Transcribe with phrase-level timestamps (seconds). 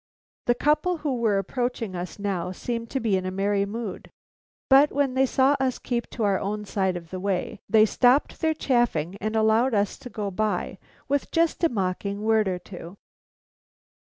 [0.47, 4.09] The couple who were approaching us now seemed to be in a merry mood.
[4.67, 8.41] But when they saw us keep to our own side of the way, they stopped
[8.41, 12.97] their chaffing and allowed us to go by, with just a mocking word or two.